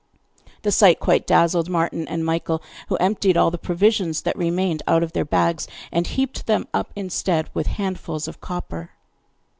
The 0.63 0.71
sight 0.71 0.99
quite 0.99 1.27
dazzled 1.27 1.69
Martin 1.69 2.07
and 2.07 2.25
Michael, 2.25 2.63
who 2.87 2.95
emptied 2.95 3.37
all 3.37 3.51
the 3.51 3.59
provisions 3.59 4.23
that 4.23 4.35
remained 4.35 4.81
out 4.87 5.03
of 5.03 5.11
their 5.13 5.23
bags, 5.25 5.67
and 5.91 6.07
heaped 6.07 6.47
them 6.47 6.65
up 6.73 6.91
instead 6.95 7.51
with 7.53 7.67
handfuls 7.67 8.27
of 8.27 8.41
copper. 8.41 8.93